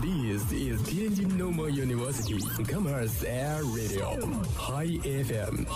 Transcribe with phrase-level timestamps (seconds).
[0.00, 4.16] This is Tianjin Normal University Commerce Air Radio
[4.56, 5.66] High FM。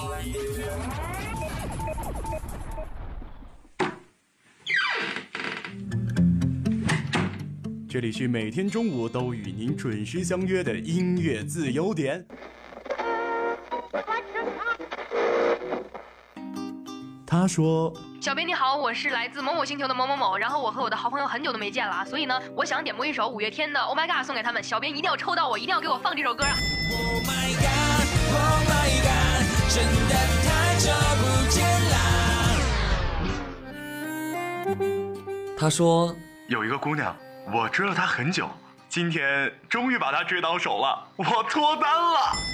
[7.87, 12.27] 这里是每天中午都与您准时相约的音乐自由点。
[17.41, 17.93] 他说。
[18.21, 26.55] 小编你好，我是来自某某星球的某某某，然后我和我的好朋友很久都没见了啊，所以呢，我想点播一首五月天的《Oh My God》送给他们，小编一定要抽到我，一定要给我放这首歌啊
[26.93, 30.15] ！Oh my God，Oh my God，真的
[30.47, 31.99] 太久不见啦。
[35.59, 36.15] 他说
[36.49, 37.15] 有一个姑娘，
[37.53, 38.49] 我追了她很久，
[38.89, 42.54] 今天终于把她追到手了，我脱单了。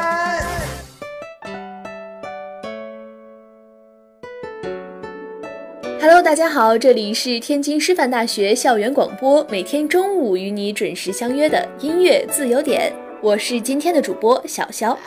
[6.01, 14.97] Hello，大家好，这里是天津师范大学校园广播，每天中午与你准时相约的音乐自由点，我是今天的主播小肖。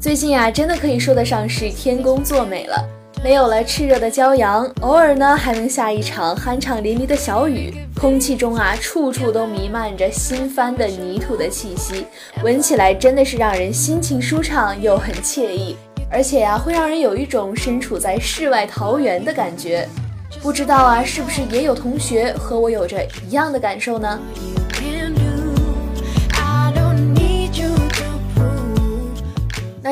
[0.00, 2.76] 最近啊，真的可以说得上是天公作美了。
[3.22, 7.72] 没有了炽热的骄阳，偶尔呢还能下一场酣畅淋漓的小雨，
[8.02, 12.04] 空气中啊处处都弥漫着新翻的泥土的气息，
[12.42, 15.76] 闻起来真的是让人心情舒畅又很惬意，
[16.10, 19.88] 而且呀会让人有一种身处在世外桃源的感觉。
[20.42, 24.20] 不知道啊是不是也有同学和我有着一样的感受呢？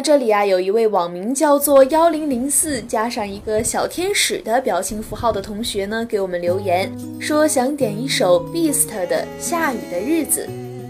[0.00, 6.90] 这里啊，有一位网名叫做幺零零四加上一个小天使的表情符号的同学呢，给我们留言
[7.20, 10.46] 说想点一首 Beast 的《下雨的日子》。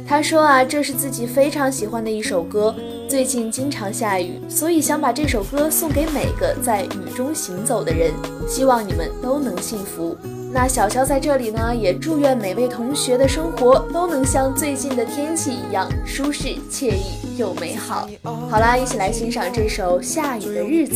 [0.08, 2.74] 他说啊，这是自己非常喜欢的一首歌，
[3.08, 8.12] 最近经常下雨，所以想把这首歌送给每个在雨中行走的人，
[8.48, 10.16] 希望你们都能幸福。
[10.52, 18.08] 那小肖在这里呢，也祝愿每位同学的生活都能像最近的天气一样舒适、惬意又美好。
[18.22, 20.94] 好啦，一起来欣赏这首《下雨的日子》。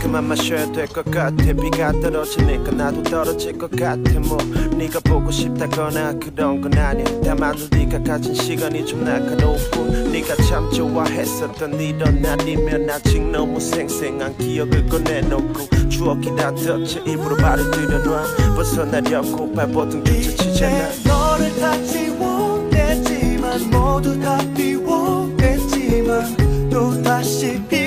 [0.00, 1.34] 그만 마셔야 될 것 같아.
[1.34, 4.20] 비가 떨어지니까 나도 떨어질 것 같아.
[4.20, 4.36] 뭐
[4.76, 7.04] 네가 보고 싶다거나 그런 건 아니야.
[7.24, 14.86] 다만 네가 가진 시간이 좀 날카롭고 네가 참 좋아했었던 이런 날이면 아직 너무 생생한 기억을
[14.86, 18.54] 꺼내놓고 추억이 다 덮쳐 입으로 말을 들여놔.
[18.54, 20.88] 벗어나려고 발버둥 뒤쳐치잖아.
[21.06, 26.36] 너를 다 지워냈지만 모두 다 비워냈지만
[26.70, 27.81] 또 다시 비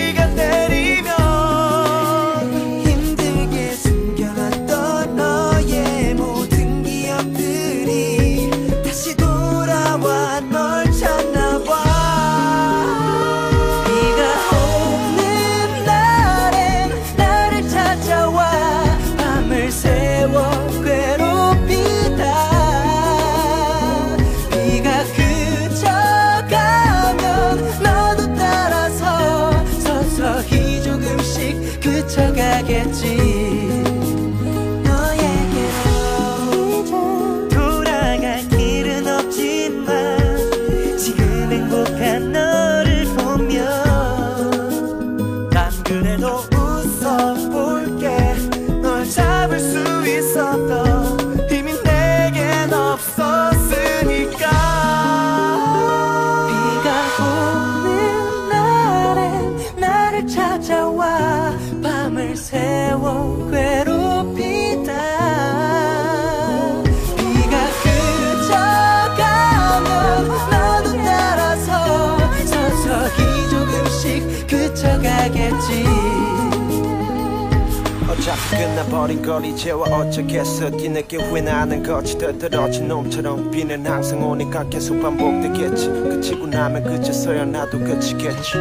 [78.25, 80.71] 자꾸 끝나버린 걸 이제와 어쩌겠어.
[80.71, 85.89] 뒤늦게 후회나는 거지 더들어진 놈처럼 비는 항상 오니까 계속 반복되겠지.
[85.89, 88.53] 그치고 나면 그제서야 나도 그치겠지.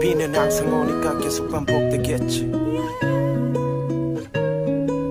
[0.00, 2.50] 비는 항상 오니까 계속 반복되겠지.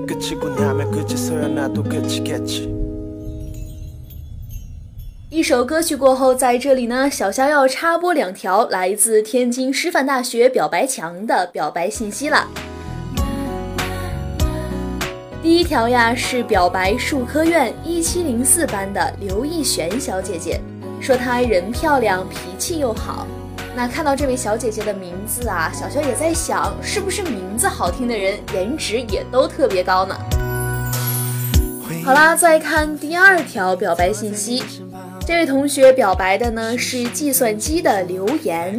[0.06, 2.73] 그치고 나면 그제서야 나도 그치겠지
[5.44, 12.48] 一首歌曲过后，在这里呢，小肖要插播两条来自天津师范大学表白墙的表白信息了。
[15.42, 20.62] 第一条呀，是表白数科院一七零四班的刘艺璇小姐姐，
[21.02, 23.28] 说她人漂亮，脾气又好。
[23.76, 30.16] 那看到这位小姐姐的名字啊，小肖也在想，是不是名字好听的人颜值也都特别高呢？
[32.06, 34.64] 好啦，再看第二条表白信息。
[35.26, 38.78] 这位同学表白的呢是计算机的留言，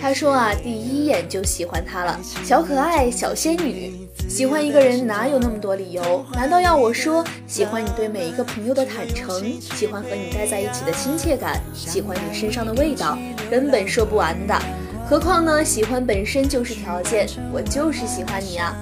[0.00, 3.90] 他说啊，第一眼就喜欢他了，小可爱，小仙女。
[4.28, 6.24] 喜欢一个人哪有那么多理由？
[6.34, 13.16] 难道要我说，喜欢你对每一个朋友的坦诚，喜欢和你待在一起的亲切感，喜欢你身上的味道，
[13.50, 14.54] 根本说不完的。
[15.08, 18.76] 何况呢，喜欢本身就是条件，我就是喜欢你啊！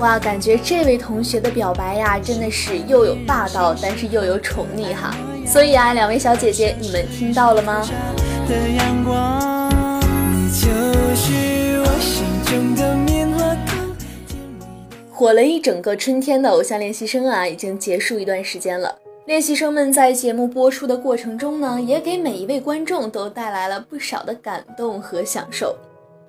[0.00, 5.16] 哇，感觉这位同学的表白呀，真的是又有霸道，但是又有宠溺哈。
[5.46, 7.82] 所以啊，两位小姐姐，你们听到了吗？
[15.10, 18.94] 火了一整个春天的偶像练习生啊，已经结束一段时间了。
[19.24, 25.74] 练习生们在节目播出的过程中呢，也给每一位观众都带来了不少的感动和享受。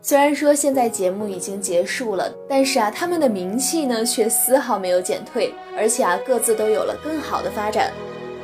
[0.02, 7.92] 虽然说现在节目已经结束了，但是啊，他们的名气呢却丝毫没有减退，而且啊，各自都有了更好的发展。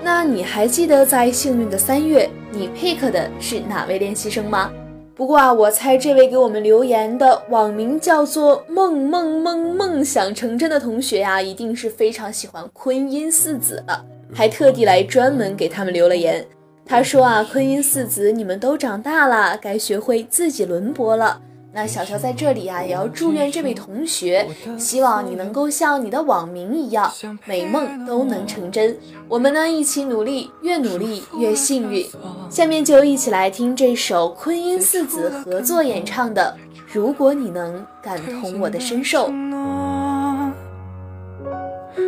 [0.03, 4.69] 那你还记得在幸运的三月，你 pick 的是哪位练习生吗？
[5.15, 14.03] 不过啊，我猜这位给我们留言的网名叫做“梦梦梦梦想成真”的同学呀，一定是非常喜欢昆音四子了，
[14.33, 16.45] 还特地来专门给他们留了言。
[16.85, 21.39] 他说啊，昆音四子，你们都长大了，该学会自己轮播了。
[21.75, 24.47] 那小乔在这里啊，也要祝愿这位同学，
[24.77, 27.11] 希望你能够像你的网名一样，
[27.45, 28.95] 美梦都能成真。
[29.27, 32.07] 我们呢一起努力，越努力越幸运。
[32.47, 36.55] 下面就一起来听这首昆音四子合作演唱的
[36.93, 39.29] 《如果你能感同我的身受》。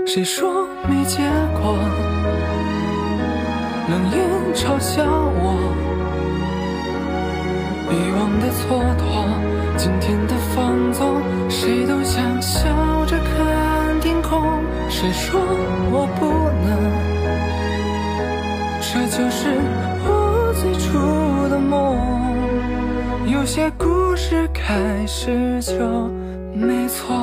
[0.05, 1.17] 谁说没结
[1.59, 1.75] 果？
[3.89, 5.73] 冷眼嘲笑我。
[7.87, 9.03] 遗忘的蹉跎，
[9.77, 12.69] 今天的放纵，谁都想笑
[13.05, 14.41] 着看天空。
[14.89, 15.39] 谁说
[15.91, 16.25] 我不
[16.65, 16.69] 能？
[18.81, 19.49] 这就是
[20.05, 21.97] 我最初的梦。
[23.31, 26.09] 有些故事开始就
[26.53, 27.15] 没错。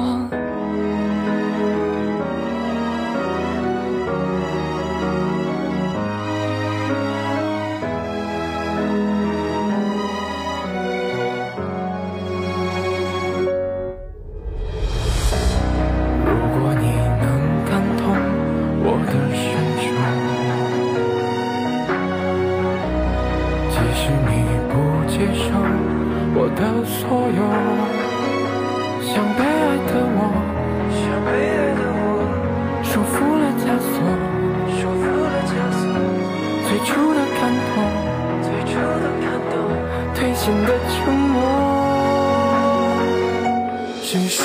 [38.42, 39.54] 最初的感动，
[40.14, 40.94] 兑现的承
[41.32, 41.36] 诺。
[44.02, 44.40] 谁说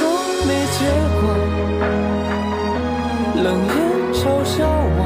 [0.47, 0.79] 没结
[1.19, 1.21] 果？
[3.43, 3.75] 冷眼
[4.13, 4.55] 嘲笑
[4.97, 4.99] 我，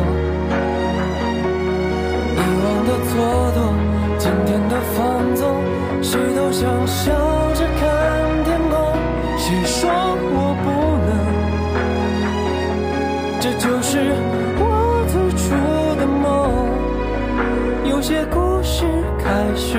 [2.38, 3.12] 以往的蹉
[3.56, 3.60] 跎，
[4.18, 5.00] 今天的放
[5.36, 5.42] 纵，
[6.02, 7.31] 谁都想笑。
[19.72, 19.78] 走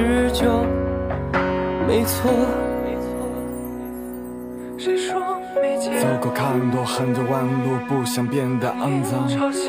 [6.19, 9.29] 过看多很多弯路，不想变得肮脏。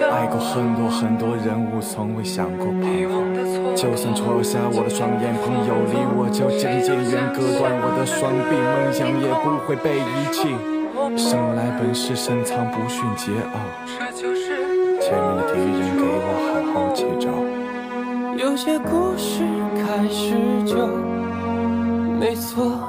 [0.10, 3.36] 爱过很多很多人物，从未想过彷徨。
[3.76, 10.56] 就算戳瞎我的双眼，朋友离我就渐渐远，割断我的双臂，梦想也不会被遗弃。
[11.18, 14.16] 生来本是深藏不逊桀骜，
[15.02, 17.63] 前面的敌人给我好好记着。
[18.38, 19.44] 有些故事
[19.76, 20.34] 开始
[20.66, 20.88] 就
[22.20, 22.80] 没错。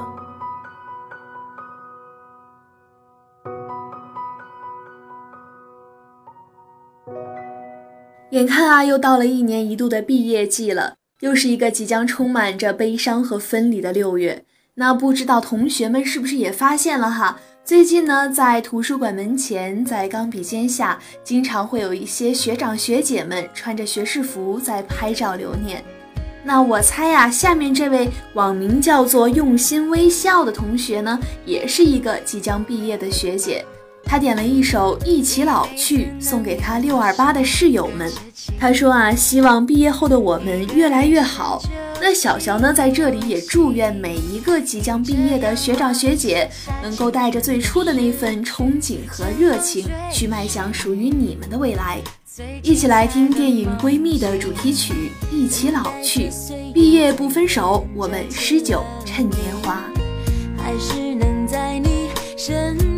[8.31, 14.43] 眼看啊，又到了一年一度的毕业季了，又是一个即将充满着悲伤和分离的六月。
[14.75, 17.39] 那不知道同学们是不是也发现了哈？
[17.65, 25.83] 最近呢，在图书馆门前，在钢笔尖下，经常会有一些学长学姐们穿着学士服在拍照留念。
[26.43, 33.65] 那我猜呀，下面这位网名叫做“用心微笑”的同学呢，也是一个即将毕业的学姐。
[34.15, 38.09] 他点了一首《一起老去》，送给他六二八的室友们。
[38.57, 41.61] 他说啊，希望毕业后的我们越来越好。
[41.99, 46.49] 那小小呢，在这里也祝愿每一个即将毕业的学长学姐，
[46.81, 51.99] 能够带着最初的那份憧憬和热情，去迈向属于你们的未来。
[52.63, 56.29] 一起来听电影《闺蜜》的主题曲《一起老去》，
[56.73, 59.83] 毕业不分手，我们诗酒趁年华。
[60.57, 62.07] 还是能在你
[62.37, 62.94] 身。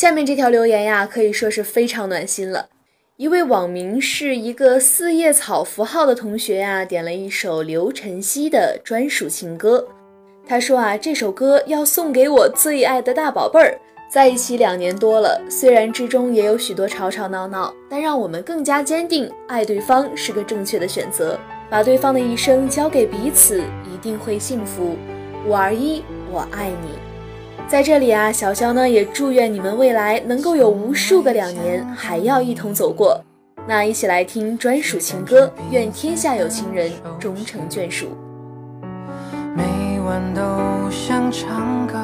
[0.00, 2.70] 下面这条留言呀，可以说是非常暖心了。
[3.18, 9.86] 一位网名是一个四叶草符号的同学呀，点了一首刘晨曦的专属情歌。
[10.46, 13.78] 他说啊，这首歌要送给我最爱的大宝贝儿。
[14.10, 21.38] 在一起两年多了，虽然之中也有许多吵吵闹闹，但让我们更加坚定，爱对方是个正确的选择。
[21.68, 24.96] 把对方的一生交给彼此，一定会幸福。
[25.46, 26.02] 五二一，
[26.32, 27.09] 我爱你。
[27.70, 33.22] 在这里啊，小肖呢也祝愿你们未来能够有无数个两年，还要一同走过。
[33.68, 38.08] 那一起来听专属情歌，愿天下有情人终成眷属。
[39.54, 39.62] 每
[40.04, 40.40] 晚都
[40.90, 41.96] 想唱歌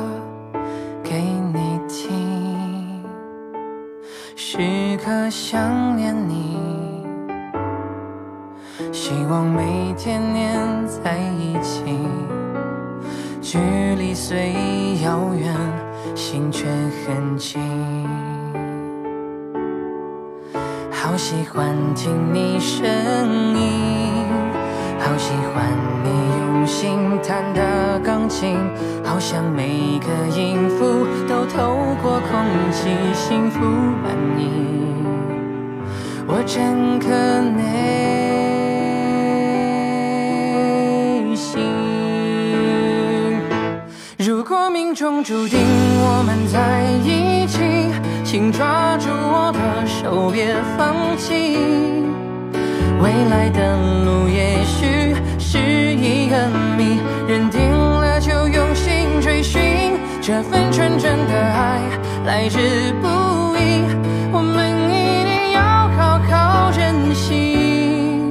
[1.03, 1.21] 给
[1.53, 3.03] 你听，
[4.37, 4.59] 时
[5.05, 6.57] 刻想念你，
[8.93, 11.83] 希望每天黏在一起。
[13.49, 13.61] 距
[13.95, 14.53] 离虽
[15.05, 15.55] 遥远，
[16.17, 17.63] 心却很近。
[20.91, 22.85] 好喜欢听你声
[23.55, 24.27] 音，
[24.99, 25.65] 好喜欢
[26.03, 26.11] 你
[26.41, 28.59] 用心弹的钢琴，
[29.05, 34.51] 好像每个音符都透过空气，幸福满溢。
[36.27, 37.15] 我真可
[37.63, 38.46] 爱。
[44.97, 47.61] 中注定我们在一起，
[48.25, 51.59] 请抓住我的手，别放弃。
[53.03, 53.77] 未来的
[54.07, 55.59] 路也许是
[55.97, 56.49] 一个
[56.79, 56.99] 谜，
[57.29, 59.61] 认定了就用心追寻，
[60.23, 61.79] 这份纯真的爱
[62.25, 62.57] 来之
[63.03, 63.07] 不
[63.55, 63.85] 易，
[64.33, 68.23] 我们一定要好好珍惜。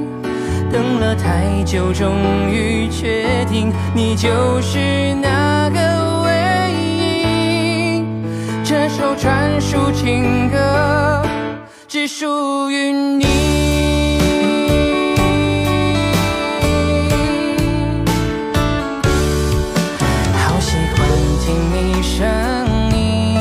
[0.72, 2.10] 等了太久，终
[2.50, 5.95] 于确定，你就是那个。
[8.68, 11.22] 这首专属情歌，
[11.86, 13.24] 只属于你。
[20.34, 21.08] 好喜欢
[21.44, 22.26] 听你声
[22.92, 23.38] 音，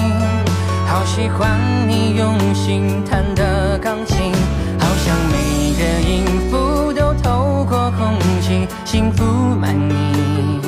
[0.85, 4.31] 好喜欢你用心弹的钢琴，
[4.77, 9.25] 好像每个音符都透过空气，幸福
[9.59, 10.61] 满溢。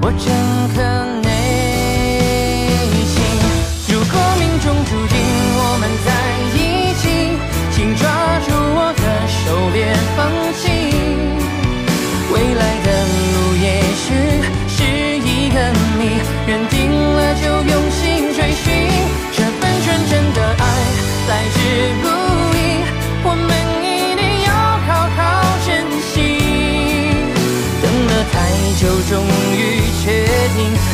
[0.00, 0.32] 我整
[0.74, 0.80] 颗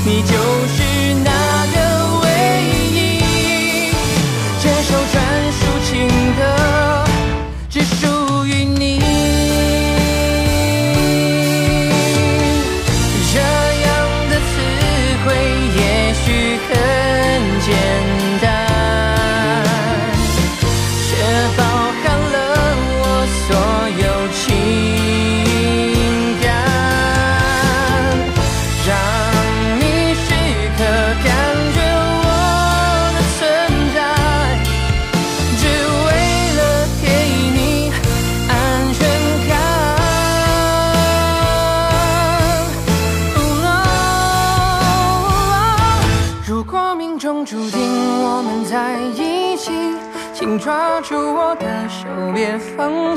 [0.03, 0.70] 你就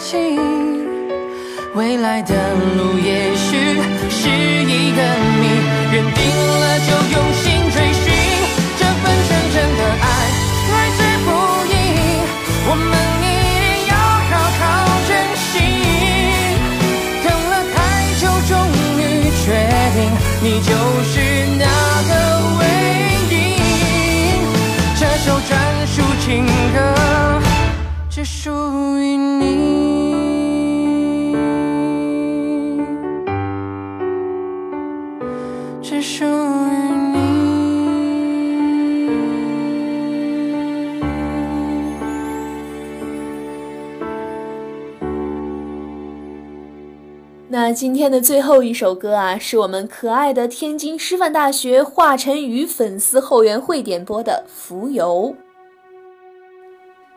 [0.04, 0.12] 情。
[1.76, 2.36] 未来的
[2.78, 3.48] 路也许
[4.10, 5.00] 是一个
[5.40, 5.44] 谜，
[5.92, 6.22] 认定
[6.62, 8.06] 了就用心追寻。
[8.78, 10.06] 这份纯真的爱
[10.72, 11.28] 来之不
[11.72, 11.74] 易，
[12.68, 12.92] 我们
[13.24, 13.26] 一
[13.62, 13.94] 定要
[14.30, 14.62] 好好
[15.08, 15.52] 珍惜。
[17.24, 17.76] 等了太
[18.22, 18.52] 久，终
[19.00, 19.02] 于
[19.42, 19.46] 确
[19.96, 19.98] 定，
[20.44, 20.70] 你就
[21.10, 21.14] 是
[21.58, 21.64] 那
[22.10, 22.12] 个
[22.60, 22.62] 唯
[23.32, 23.34] 一。
[25.00, 25.52] 这首专
[25.88, 26.28] 属情
[26.74, 26.78] 歌。
[28.16, 28.52] 只属
[29.00, 29.03] 于
[47.74, 55.36] 今天的最后一首歌啊，是我们可爱的天津师范大学华晨宇粉丝后援会点播的《浮游》。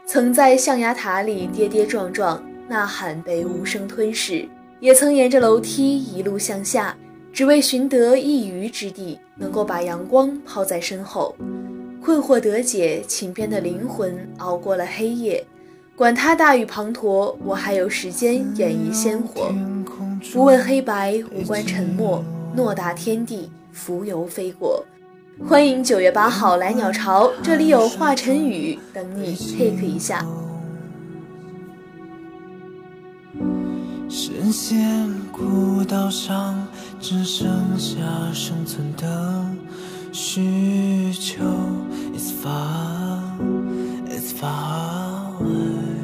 [0.06, 4.48] 曾在象牙塔里跌跌撞撞，呐喊被无声吞噬；
[4.80, 6.96] 也曾沿着楼梯一路向下，
[7.32, 11.34] 只为寻得一隅之地，能够把阳光抛在身后。
[12.02, 15.44] 困惑得解，请变的灵魂熬过了黑夜。
[15.96, 19.52] 管他大雨滂沱，我还有时间演绎鲜活。
[20.33, 22.24] 不问黑白，无关沉默，
[22.55, 24.85] 诺大天地，浮游飞过。
[25.46, 30.24] 欢迎九月八号来鸟巢，这里有华晨宇等你 take 一下。
[34.09, 36.66] 深陷古道上，
[37.00, 37.96] 只剩下
[38.33, 39.44] 生存的
[40.12, 41.44] 需求。
[42.14, 43.20] It's far,
[44.09, 45.95] it's far away。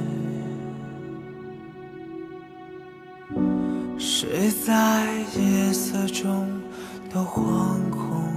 [4.33, 6.49] 睡在夜色中
[7.13, 8.33] 都惶恐。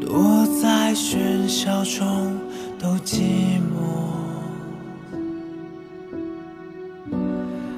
[0.00, 2.34] 躲在喧嚣中
[2.78, 4.08] 都寂寞，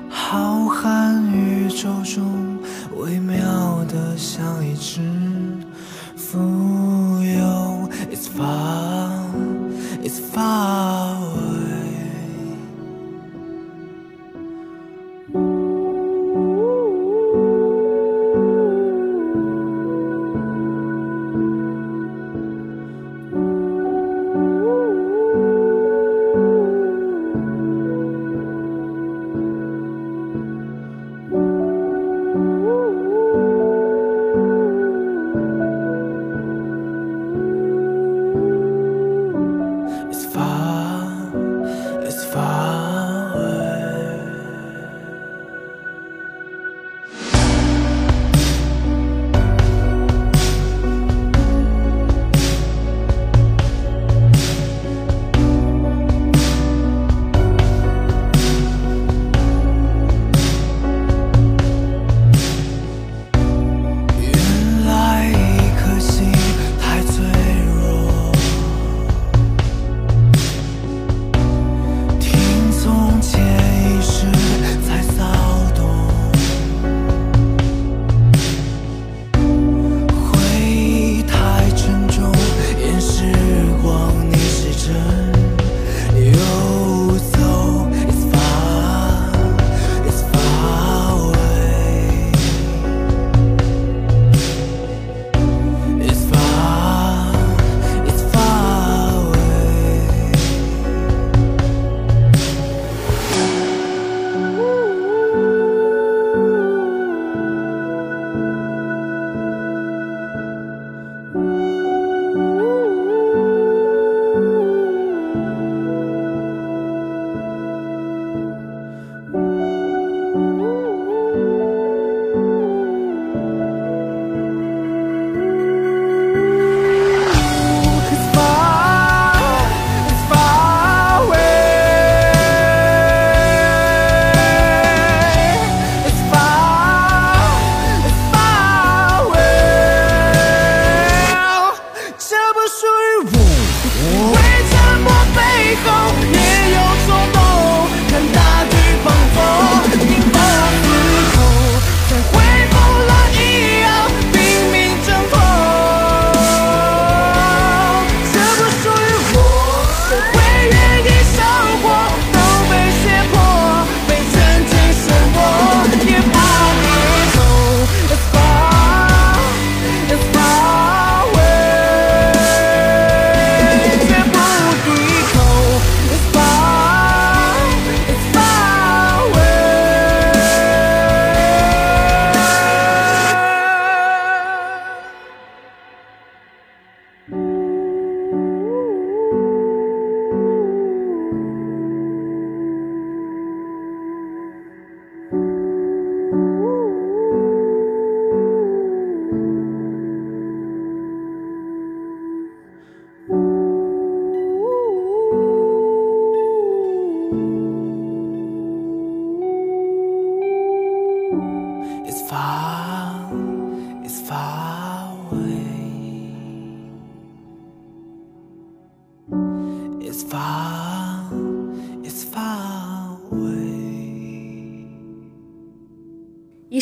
[0.08, 2.56] 浩瀚宇宙中
[2.98, 5.00] 微妙的像一只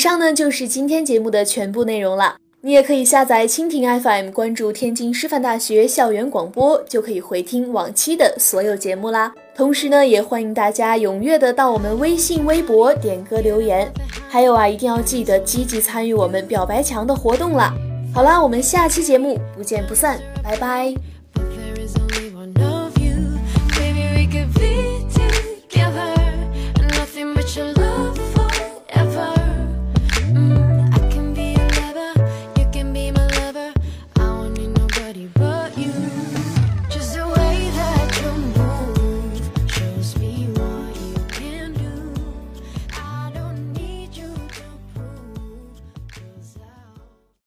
[0.09, 2.35] 上呢就是今天节目的全部内容了。
[2.63, 9.31] 你也可以下载蜻蜓 FM，关注天津师范大学校园广播，就可以回听往期的所有节目啦。
[9.55, 13.87] 同时呢，也欢迎大家踊跃的到我们微信、微博点歌留言。
[14.31, 17.75] 还有啊，一定要记得积极参与我们表白墙的活动啦。
[18.15, 21.18] 好啦，我们下期节目不见不散，拜拜。